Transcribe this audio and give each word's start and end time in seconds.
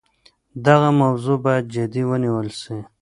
دغه 0.65 0.89
موضوع 1.01 1.37
باید 1.45 1.65
جدي 1.75 2.03
ونیول 2.07 2.47
سي. 2.61 2.77